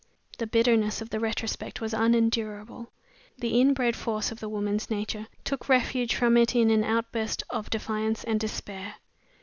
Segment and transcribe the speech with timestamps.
[0.39, 2.91] The bitterness of the retrospect was unendurable.
[3.37, 7.69] The inbred force of the woman's nature took refuge from it in an outburst of
[7.69, 8.95] defiance and despair.